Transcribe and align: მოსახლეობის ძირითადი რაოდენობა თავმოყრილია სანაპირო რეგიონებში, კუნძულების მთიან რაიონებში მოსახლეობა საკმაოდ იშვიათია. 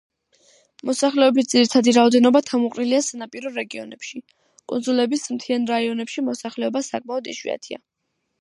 მოსახლეობის 0.89 1.49
ძირითადი 1.51 1.93
რაოდენობა 1.97 2.41
თავმოყრილია 2.47 3.01
სანაპირო 3.09 3.53
რეგიონებში, 3.59 4.23
კუნძულების 4.73 5.29
მთიან 5.37 5.71
რაიონებში 5.77 6.25
მოსახლეობა 6.31 6.87
საკმაოდ 6.93 7.31
იშვიათია. 7.37 7.85